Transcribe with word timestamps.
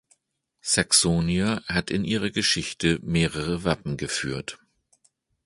Saxonia 0.63 1.61
hat 1.67 1.91
in 1.91 2.03
ihrer 2.05 2.31
Geschichte 2.31 2.97
mehrere 3.03 3.63
Wappen 3.65 3.97
geführt. 3.97 4.57